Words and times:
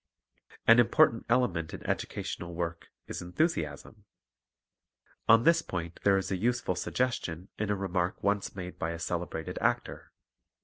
An 0.65 0.79
important 0.79 1.27
element 1.29 1.75
in 1.75 1.85
educational 1.87 2.55
work 2.55 2.87
is 3.05 3.21
enthu 3.21 3.45
siasm. 3.45 3.97
On 5.29 5.43
this 5.43 5.61
point 5.61 5.99
there 6.03 6.17
is 6.17 6.31
a 6.31 6.37
useful 6.37 6.73
suggestion 6.73 7.49
in 7.59 7.69
a 7.69 7.75
remark 7.75 8.23
once 8.23 8.55
made 8.55 8.79
by 8.79 8.89
a 8.93 8.97
celebrated 8.97 9.59
actor. 9.61 10.11